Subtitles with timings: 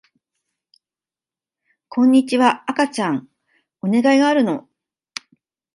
[1.89, 3.29] こんにちは赤ちゃん
[3.83, 4.67] お願いがあるの